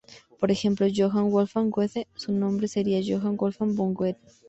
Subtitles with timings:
[0.39, 4.19] Por ejemplo, "Johann Wolfgang Goethe", su nombre sería Johann Wolfgang von Goethe.